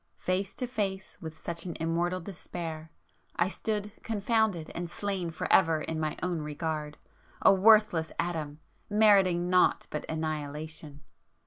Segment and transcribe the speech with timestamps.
[0.17, 2.89] Face to [p 471] face with such an Immortal Despair,
[3.35, 10.05] I stood confounded and slain forever in my own regard,—a worthless atom, meriting naught but
[10.09, 11.01] annihilation.